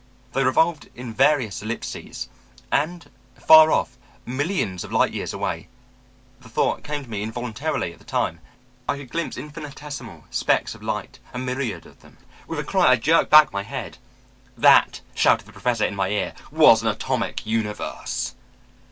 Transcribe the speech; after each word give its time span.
They 0.33 0.43
revolved 0.43 0.89
in 0.95 1.13
various 1.13 1.61
ellipses. 1.61 2.27
And 2.71 3.07
far 3.35 3.71
off 3.71 3.99
millions 4.25 4.83
of 4.83 4.91
light 4.91 5.13
years 5.13 5.31
away 5.31 5.67
(the 6.39 6.49
thought 6.49 6.83
came 6.83 7.03
to 7.03 7.09
me 7.11 7.21
involuntarily 7.21 7.93
at 7.93 7.99
the 7.99 8.03
time) 8.03 8.39
I 8.89 8.97
could 8.97 9.11
glimpse 9.11 9.37
infinitesimal 9.37 10.23
specks 10.31 10.73
of 10.73 10.81
light, 10.81 11.19
a 11.35 11.37
myriad 11.37 11.85
of 11.85 11.99
them. 12.01 12.17
With 12.47 12.57
a 12.57 12.63
cry 12.63 12.87
I 12.87 12.95
jerked 12.95 13.29
back 13.29 13.53
my 13.53 13.61
head. 13.61 13.99
"'That,' 14.57 15.01
shouted 15.13 15.45
the 15.45 15.53
Professor 15.53 15.85
in 15.85 15.95
my 15.95 16.07
ear, 16.09 16.33
'was 16.49 16.81
an 16.81 16.87
atomic 16.87 17.45
universe.' 17.45 18.33